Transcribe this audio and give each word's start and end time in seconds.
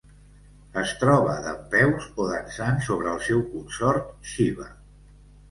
Es 0.83 0.93
troba 1.01 1.35
dempeus, 1.47 2.07
o 2.23 2.25
dansant 2.31 2.81
sobre 2.89 3.13
el 3.13 3.21
seu 3.27 3.45
consort 3.53 4.11
Xiva. 4.33 4.69